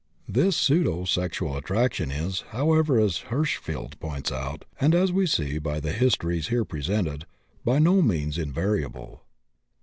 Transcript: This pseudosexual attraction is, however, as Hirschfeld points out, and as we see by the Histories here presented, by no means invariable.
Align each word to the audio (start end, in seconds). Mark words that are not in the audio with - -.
This 0.27 0.57
pseudosexual 0.57 1.55
attraction 1.57 2.09
is, 2.09 2.41
however, 2.49 2.99
as 2.99 3.25
Hirschfeld 3.29 3.99
points 3.99 4.31
out, 4.31 4.65
and 4.79 4.95
as 4.95 5.11
we 5.13 5.27
see 5.27 5.59
by 5.59 5.79
the 5.79 5.91
Histories 5.91 6.47
here 6.47 6.65
presented, 6.65 7.27
by 7.63 7.77
no 7.77 8.01
means 8.01 8.39
invariable. 8.39 9.21